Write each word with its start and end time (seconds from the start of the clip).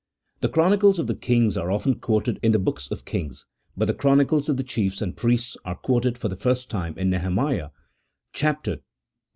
The 0.39 0.49
chronicles 0.49 0.97
of 0.97 1.05
the 1.05 1.13
kings 1.13 1.55
are 1.55 1.69
often 1.69 1.99
quoted 1.99 2.39
in 2.41 2.53
the 2.53 2.57
hooks 2.57 2.89
of 2.89 3.05
Kings, 3.05 3.45
but 3.77 3.85
the 3.85 3.93
chronicles 3.93 4.49
of 4.49 4.57
the 4.57 4.63
chiefs 4.63 4.99
and 4.99 5.15
priests 5.15 5.55
are 5.63 5.75
quoted 5.75 6.17
for 6.17 6.27
the 6.27 6.35
first 6.35 6.71
time 6.71 6.97
in 6.97 7.11
Nehemiah 7.11 7.69
xii. 8.35 8.77